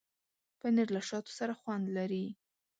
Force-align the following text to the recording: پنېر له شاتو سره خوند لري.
پنېر 0.59 0.87
له 0.95 1.01
شاتو 1.09 1.31
سره 1.39 1.53
خوند 1.59 1.85
لري. 1.97 2.25